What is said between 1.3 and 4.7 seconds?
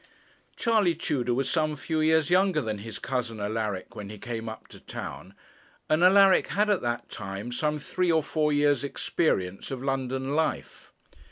was some few years younger than his cousin Alaric when he came up